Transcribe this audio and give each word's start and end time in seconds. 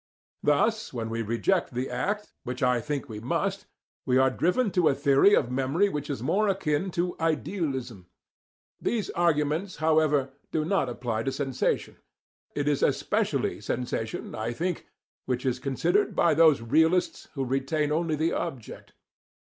Thus, 0.41 0.91
when 0.93 1.11
we 1.11 1.21
reject 1.21 1.75
the 1.75 1.87
act, 1.87 2.33
which 2.43 2.63
I 2.63 2.81
think 2.81 3.07
we 3.07 3.19
must, 3.19 3.67
we 4.03 4.17
are 4.17 4.31
driven 4.31 4.71
to 4.71 4.87
a 4.87 4.95
theory 4.95 5.35
of 5.35 5.51
memory 5.51 5.89
which 5.89 6.09
is 6.09 6.23
more 6.23 6.47
akin 6.47 6.89
to 6.97 7.15
idealism. 7.19 8.07
These 8.81 9.11
arguments, 9.11 9.75
however, 9.75 10.31
do 10.51 10.65
not 10.65 10.89
apply 10.89 11.21
to 11.21 11.31
sensation. 11.31 11.97
It 12.55 12.67
is 12.67 12.81
especially 12.81 13.61
sensation, 13.61 14.33
I 14.33 14.53
think, 14.53 14.87
which 15.27 15.45
is 15.45 15.59
considered 15.59 16.15
by 16.15 16.33
those 16.33 16.61
realists 16.61 17.27
who 17.35 17.45
retain 17.45 17.91
only 17.91 18.15
the 18.15 18.33
object. 18.33 18.93